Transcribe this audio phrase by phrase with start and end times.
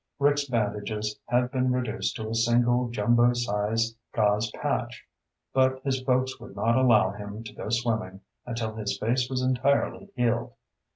[0.17, 5.05] Rick's bandages had been reduced to a single jumbo size gauze patch,
[5.53, 10.09] but his folks would not allow him to go swimming until his face was entirely
[10.15, 10.53] healed.